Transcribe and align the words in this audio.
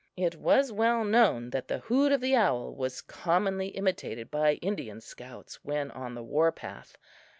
It 0.17 0.35
was 0.35 0.71
well 0.71 1.03
known 1.03 1.51
that 1.51 1.67
the 1.67 1.77
hoot 1.77 2.11
of 2.11 2.21
the 2.21 2.35
owl 2.35 2.73
was 2.73 3.01
commonly 3.03 3.67
imitated 3.67 4.31
by 4.31 4.55
Indian 4.55 4.99
scouts 4.99 5.63
when 5.63 5.91
on 5.91 6.15
the 6.15 6.23
war 6.23 6.51
path. 6.51 6.97